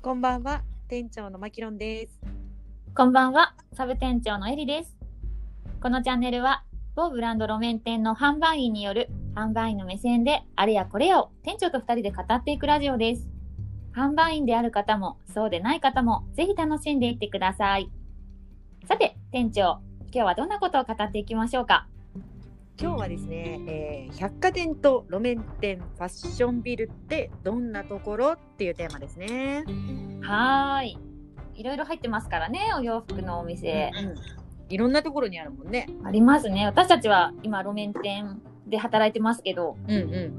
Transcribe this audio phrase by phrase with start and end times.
[0.00, 2.20] こんばんは、店長のマキロンです。
[2.94, 4.96] こんばんは、サブ店長のエリです。
[5.82, 6.62] このチャンネルは、
[6.94, 13.26] 某ブランド路面店の販売員による販売員の目線であれやこれやを店長と二人で語っていくラジオです。
[13.92, 17.90] 販売員である方も、そうでない方も、ぜひ楽しんでいってください。
[18.86, 19.80] さて、店長、
[20.12, 21.88] 今日はどんなことを語っていきましょうか？
[22.80, 29.64] 今日はですね、えー百貨店と路面店、ファッションビルってどんなところっていうテーマですね。
[30.22, 30.98] はーい。
[31.54, 33.90] いろいろ入ってますからね、お洋服のお店。
[34.68, 35.88] いろんなところにあるもんね。
[36.04, 36.66] ありますね。
[36.66, 40.32] 私たちは今、路面店で働いてますけど、うんうん。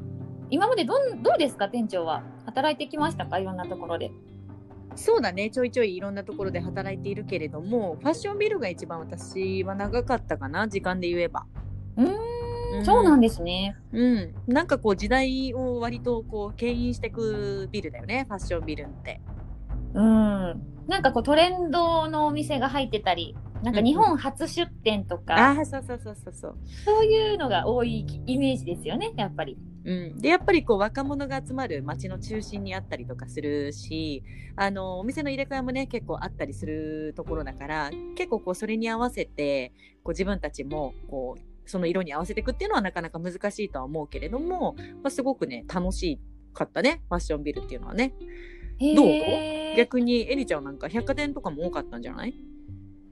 [0.49, 2.23] 今までどんどうですか店長は？
[2.45, 3.37] 働いてきましたか？
[3.37, 4.11] いろんなところで
[4.95, 11.45] そうだね、ちょいちょいいろんなところで働いているけれども、ファッションビルが一番私は長かったかな、時間で言えば。
[11.97, 12.28] うーん
[12.79, 12.85] うん。
[12.85, 13.75] そうなんですね。
[13.93, 14.33] うん。
[14.47, 19.21] なんかこう時代を割とこう牽引していくビルだよね、ファッションビルって。
[19.93, 20.61] うん。
[20.87, 26.57] なんかこうトレンドのお店が入ってたりなんか日本初出店とか、ああ、そうそうそうそうそう。
[26.85, 29.57] そういうのが多いイメージですよねやっぱり。
[29.85, 34.23] うん、でやっぱりこう若者が集まる街の中心にあったりとかするし
[34.57, 39.71] あのお店の入れ替えもね結構あったりするところだから結構こうそれに合わせて
[40.03, 46.19] こう自分たちもこうその色に合わせていくっていうのはなかなか難しいとは思うけれども、まあ、すごくね楽し
[46.53, 48.13] かったねファッションビルっていうのはね。
[48.95, 49.75] どう？
[49.77, 52.33] 逆にエリちゃんなんか百貨店とかも多かったんじゃない？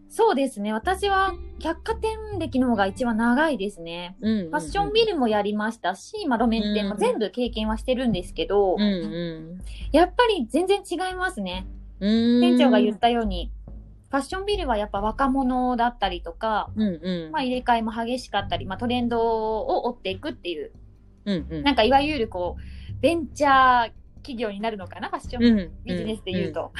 [0.09, 0.71] そうですね。
[0.71, 4.15] 私は百貨店歴の方が一番長いですね。
[4.21, 4.49] うんうんうん。
[4.49, 9.59] ファッションビルもやりましたし、まあ、路面店も全部経験はしてるんですけど、うんう
[9.91, 11.67] やっぱり全然違いますね。
[11.99, 13.51] 店長が言ったように、
[14.09, 17.31] ファッションビルはやっぱ若者だったりとか、うんうん。
[17.31, 20.71] まあ、入れ替えも激しかったり、まあ、トレンドを追っていくっていう、
[21.25, 21.63] うんうん。
[21.63, 26.71] なんかいわゆるこう、ベンチャー企業になるのかな、ファッションうんビジネスで言うと。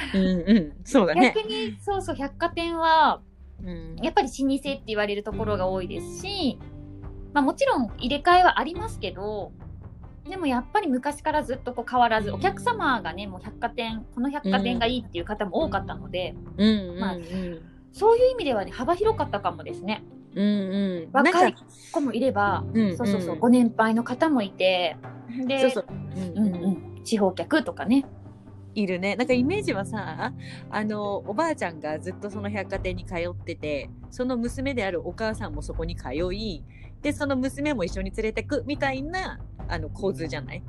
[1.34, 3.20] 逆に、そうそう、百貨店は、
[3.62, 3.96] うん。
[4.02, 6.58] やっぱり老舗って言われるところが多いですし、
[7.34, 9.52] まあもちろん入れ替えはありますけど、
[10.28, 16.34] でもやっぱり昔からずっとこう変わらず、お客様がね、もう百貨店、この百貨店がいいっていう方も多かったので、
[16.98, 17.16] まあ
[17.92, 20.04] そういう意味ではね、幅広かったかもですね。
[20.34, 21.08] うんうん。
[21.12, 21.54] 若い
[21.92, 24.96] 子もいれば、うんそうそうそう、んご年配の方もいて、
[25.46, 25.72] で。
[26.36, 28.04] うんうん、地方客とかね。
[28.74, 29.16] いるね。
[29.16, 30.32] なんかイメージはさ、
[30.70, 36.62] あの、おばあちゃんがずっとその百貨店に通ってて、その娘であるお母さんもそこに通い、
[37.02, 40.62] で、その娘も一緒に連れてくみたいな、あの、構図じゃない？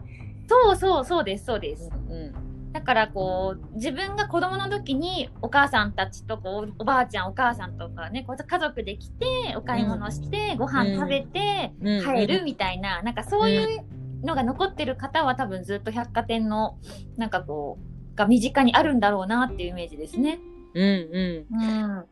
[0.48, 1.90] そうそうそうです、そうです。
[2.10, 2.72] うん。
[2.72, 13.84] だからこう、自分が子供の時にお母さんたちとこう、おばあちゃん、お母さんとかね、こう家族で来て、お買い物して、ご飯食べて、うん帰るみたいな、なんかそういう
[14.24, 16.78] のが残ってる方は多分ずっと百貨店の、
[17.18, 17.78] なんかこ
[18.14, 20.40] う、が身近にあるんだろうなっていうイメージですね。
[20.74, 21.56] うんうん。
[21.56, 21.64] う
[22.02, 22.06] ん。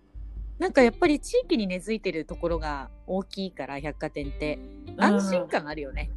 [0.60, 4.58] なんかやっぱり地域に根付いてるところが大きいから、百貨店って。
[4.98, 6.10] 安心感あるよね。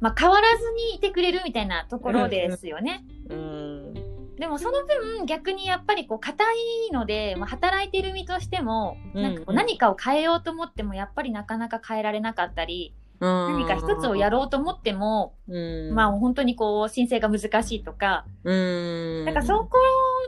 [0.00, 3.04] まあ変わらずにいてくれるみたいなところですよね。
[3.28, 3.94] うん。
[4.36, 6.44] でもその分逆にやっぱりこう硬
[6.88, 15.94] いので、まあ、働いてる身としても、うんなんかこう何かを変えようと思ってもやっぱりなかなか変えられなかったり、何何か一つをやろうと思っても、うん。
[15.94, 19.24] まあ本当にこう申請が難しいとか、うん。
[19.24, 19.68] なんかそこを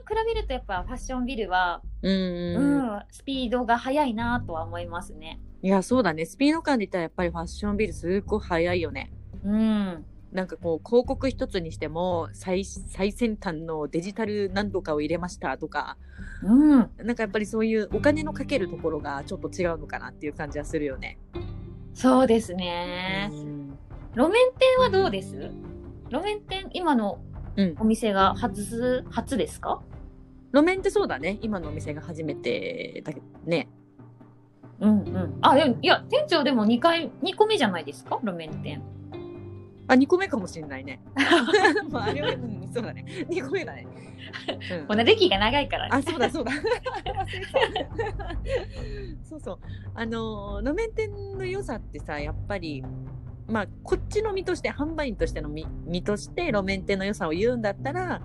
[0.08, 2.12] 比べるとやっぱファッションビルは、うん。
[2.12, 5.40] うん、スピードが速いなとは思いますね。
[5.62, 6.26] いや、そうだね。
[6.26, 9.10] スピード感で言ったらやっぱりファッションビルすっごい速いよね。
[9.46, 10.04] うん。
[10.32, 15.96] なんかこう広告一つにしても最最先端のデジタル何度かを入れましたとか
[16.42, 16.90] うん。
[16.98, 21.18] なんかやっぱりそういうお金のかけるところがちょっと違うのかなっていう感じはするよね。
[21.94, 23.30] そうですね。
[23.32, 23.78] うん
[24.16, 25.50] 路面店はどうです？
[26.10, 27.20] 路面店、今の
[27.56, 29.82] うんお店が初、初ですか？
[30.54, 33.68] 路面ってそうだね今のお店が初めてだけどね。
[34.80, 35.38] うんうん。
[35.42, 38.18] あ、でも、いや、店長でも2回、2個目じゃないですか？
[38.22, 38.82] 路面店。
[39.88, 41.00] あ2個目かもしれないね。
[41.90, 43.86] まああれは、うん、そうだね2個目だね。
[44.88, 45.90] うん歴が長いからね。
[45.92, 46.52] あ、そうだそうだ。
[49.22, 49.58] そうそう。
[49.94, 52.84] あの路面店の良さってさ、やっぱり。
[53.48, 58.20] まあ、こっちの身として販売員としての身身として路面店の良さを言うんだったら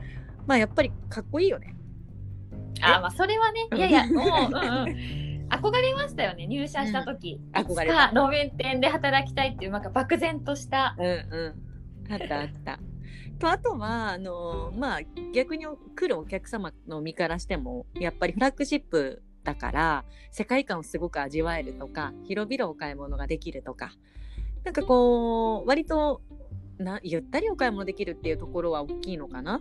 [0.47, 1.75] まあやっぱりかっこいいよね。
[2.81, 5.20] あ、まあ、それはね、うんいやいや、もう、うんうん。
[5.61, 7.39] 憧れましたよね、入社した時。
[7.53, 10.95] うん憧れた路面店で働きたいっていう、なんか漠然とした。
[10.97, 11.55] うんう
[12.09, 12.13] ん。
[12.13, 12.79] あったあった。
[13.39, 14.99] とあとはあのまあ
[15.33, 15.65] 逆に
[15.95, 23.93] 来るお客様の身からしてもやっぱりフラッグシップだから世界観をすごく味わえるとか広々お買い物ができるとか
[24.63, 26.21] なんかこう割と
[26.77, 29.59] なゆったりお買い物できるっていうところは大きいのかな？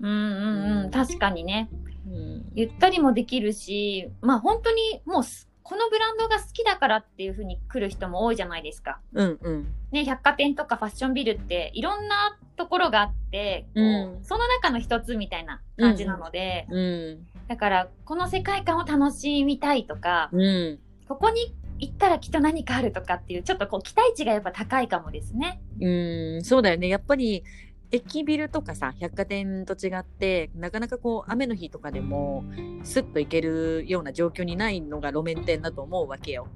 [0.00, 1.68] うんうんうん、確かにね。
[2.06, 9.00] うん、ゆったりもできるし、まあ本当にもうすこのブランドが好きだからっていう風に来る人も多いじゃないですか。
[9.14, 25.60] うんうんね、百貨店とかファッションビルっていろんなところがあって、こううんその中の一つみたいな感じなので、うんだからこの世界観を楽しみたいとか、うんここに行ったらきっと何かあるとかっていうちょっとこう期待値がやっぱ高いかもですね。
[25.80, 26.88] うん、そうだよね。
[26.88, 27.44] やっぱり、
[27.90, 32.44] 駅ビルとかさ、百貨店と違って、なかなかこう、雨の日とかでも、
[32.82, 36.48] スッと行けるような状況にないのが路面店だと思うわけよ。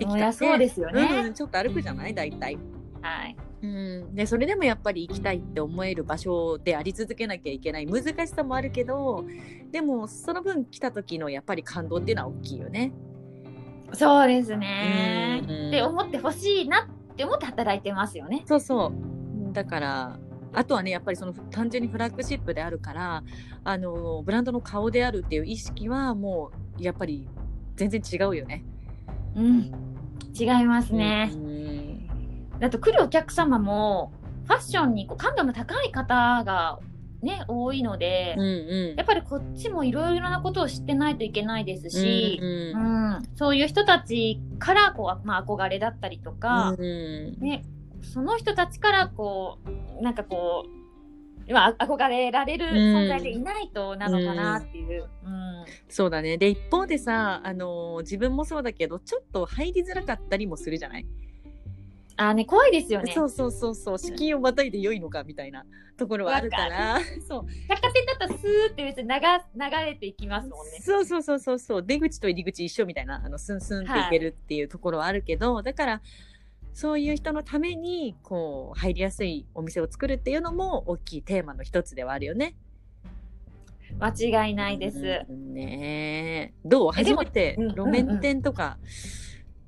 [0.00, 1.02] そりゃそうですよね。
[1.26, 2.14] うん、ちょっと歩くじゃない？
[2.14, 2.58] 大体。
[3.00, 3.36] はい。
[3.62, 4.14] うん。
[4.14, 9.24] で、それでもやっぱり行きたいって思える場所であり続けなきゃいけない難しさもあるけど、
[9.70, 12.92] でも、その分来た時のやっぱり感動っていうのは大きいよね。
[13.92, 15.44] そうですね。
[15.48, 18.42] うんって思ってほしいなって思って働いてますよね。
[18.46, 18.92] そうそ
[19.50, 19.52] う。
[19.52, 20.18] だから、
[20.54, 23.22] あとはね、やっぱりその単純にフラッグシップであるから、
[23.64, 27.28] あの、ブランドの顔であるっていう意識はもう、やっぱり
[27.76, 28.64] 全然違うよね。
[29.34, 29.72] うん。
[30.38, 31.30] 違いますね。
[31.34, 32.58] うん。
[32.58, 34.12] だと来るお客様も、
[34.44, 36.78] ファッションにこう感度の高い方が
[37.24, 42.44] ね、多いので、うんうんやっぱりこっちもいろいろなことを知ってないといけないですし、う
[42.76, 47.64] んうんそういう人たちからこう、まあ、憧れだったりとか、うんね、
[48.04, 49.58] その人たちからこ
[49.98, 50.66] うなんかこ
[51.48, 55.08] う、まあ、憧れられる存在でいないとなのかなっていう。
[55.24, 55.44] うん
[55.88, 56.36] そうだね。
[56.36, 61.06] で、一方でさ、あの、自分もそうだけど、ちょっと入りづらかったりもするじゃない、
[62.16, 63.12] あーね、怖いですよね。
[63.12, 65.64] そうそうそうそう、敷居をまたいで良いのかみたいな
[65.96, 67.46] ところはあるから、 そう。
[67.68, 70.78] 百貨店だったらスーって別に流流れていきますもんね。
[70.80, 76.02] そうそうそうそうそう出口と入り口一緒みたいなあのスンスンっていけるっていうところはあるけど、だから
[76.74, 82.56] そういう人のためにこう入りやすいお店を作るっていうのも大きいテーマの一つではあるよね。
[84.00, 85.24] 間違いないです。
[85.28, 86.90] うんねえどう？
[86.92, 88.76] 初めてうん路面店とか、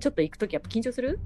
[0.01, 1.21] ちょっと行くときやっぱ緊張する？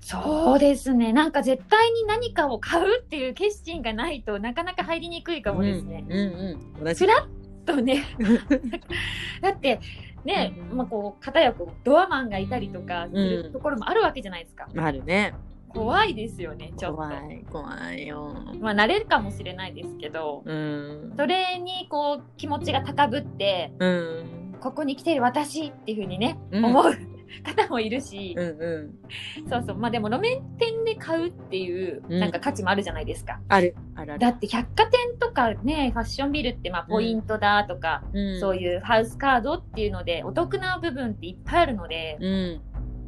[0.00, 1.12] そうですね。
[1.12, 6.04] なんか絶対に何かを買うっていう決心がないとなかなか入りにくいかもですね。
[6.08, 7.26] うんうんうん同じふらっ
[7.64, 8.02] とね、
[9.42, 9.78] だって
[10.28, 13.42] ね、うんまあこう、片やこうドアマンがいたりとかすうん。
[13.44, 14.68] るところもあるわけじゃないですか。
[14.76, 15.34] あるね。
[15.68, 16.96] 怖いですよね、ちょっと。
[16.96, 18.34] 怖い怖いよ。
[18.60, 21.14] まあ慣れるかもしれないですけど、うん。
[21.16, 24.54] それにこう気持ちが高ぶって、うん。
[24.60, 26.64] ここに来てる私っていうふうにね、うん。
[26.64, 26.92] 思う
[27.44, 28.92] 方もいるし、うんう
[29.46, 29.48] ん。
[29.48, 29.76] そうそう。
[29.76, 32.20] まあでも路面店で買うっていううん。
[32.20, 33.40] なんか価値もあるじゃないですか。
[33.48, 33.74] ある。
[33.94, 34.18] あるある。
[34.20, 38.40] だって百貨店とかね、ファッションビルってまあポイントだとか、うん。
[38.40, 42.60] そういうハウスカードっていうのでお得な部分っていっぱいあるので、うん。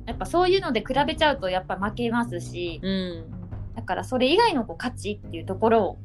[0.07, 3.25] やっぱそういうので比べちゃうとやっぱ負けますし、うん。
[3.75, 5.99] だからそれ以外のこう価値っていうところを、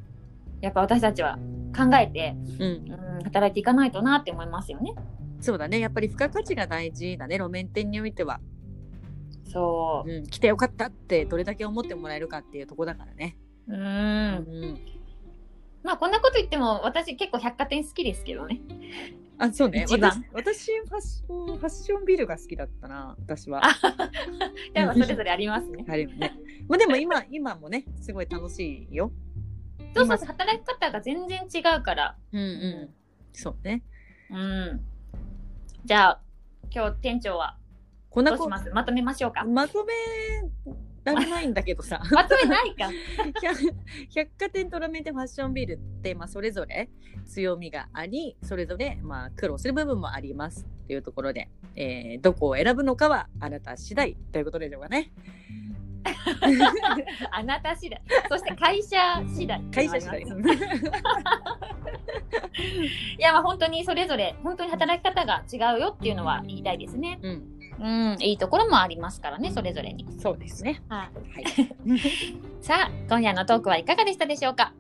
[0.62, 1.38] やっぱ私たちは
[1.76, 3.16] 考えて、うん。
[3.18, 4.94] うん、働いていかないとなって思いますよね。
[5.42, 5.80] そうだね。
[5.80, 7.38] やっぱり付加価値が大事だね。
[7.38, 8.40] 路面店においては。
[9.52, 10.10] そう。
[10.10, 10.28] うん。
[10.28, 13.38] 来てよかったってどれだけ思ってもらえるかっていうとこだからね。
[13.68, 13.74] う。
[13.74, 14.80] うんん。
[15.84, 18.60] まあこんなこと言っても私結構百貨店好きですけどね。
[19.38, 19.84] あ、そうね。
[19.86, 23.16] 一番私、私ファッション、ファッションビルが好きだったな。
[23.20, 23.62] 私は。
[23.66, 24.10] あ
[24.74, 25.86] でもそれぞれありますね。
[25.90, 26.34] あるよね。
[26.68, 29.12] まあでも今、今もね、すごい楽しいよ。
[29.96, 32.18] そうそう、働き方が全然違うから。
[32.32, 32.90] うんうん。
[33.34, 33.84] そうね。
[34.32, 34.86] うん。
[35.86, 36.22] じゃあ、
[36.74, 37.58] 今日店長は
[38.10, 38.70] こんなこどうします？
[38.72, 39.44] まとめましょうか。
[39.44, 39.94] まとめ
[41.04, 42.02] られないんだけどさ。
[42.12, 42.90] まとめないか。
[43.40, 43.76] 百
[44.16, 46.90] 百貨店と路面店ファッションビルって、まあ、それぞれ
[47.26, 55.12] 強みがありそれぞれ、まあ、苦労する部分もありますっていうところで、えーどこを選ぶのかはあなた次第ということでしょうかね。
[57.32, 58.02] あなた次第。
[58.30, 59.62] そして会社次第。
[59.72, 60.26] 会社次第。
[63.18, 67.20] いや、まあ本当にそれぞれ、本当に働き方が違うよっていうのは言いたいですね。
[67.22, 67.44] うん、
[67.80, 70.06] うん、いいところもありますからね、それぞれに。
[70.20, 70.82] そうですね。
[70.90, 71.10] はい。
[71.34, 71.76] はい。
[72.62, 74.74] さあ、今夜のトークはいかがでしたでしょうか？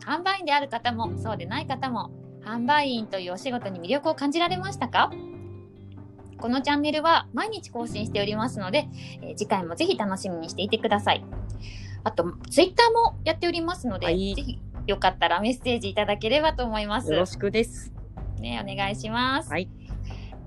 [0.00, 2.10] 販売員である方も、そうでない方も、
[2.44, 5.10] 販売員というお仕事に魅力を感じられましたか？
[6.38, 8.88] このチャンネルは毎日更新しておりますので、
[9.20, 11.22] えー次回もぜひ楽しみにしていてください。
[12.02, 14.58] あと、ツイッターもやっておりますので、はいぜひ
[14.90, 17.12] よかったらメッセージいただければと思います。
[17.12, 17.92] よろしくです。
[18.38, 19.50] ね、お願いします。
[19.50, 19.68] はい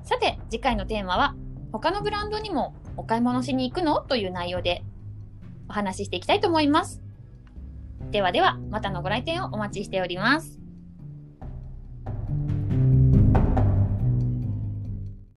[0.04, 1.34] さて、次回のテーマは、
[1.72, 4.02] 他のブランドにもお買い物しに行くの？
[4.02, 4.84] という内容で
[5.70, 7.02] お話ししていきたいと思います。
[8.12, 10.60] ではでは、またのご来店をお待ちしております。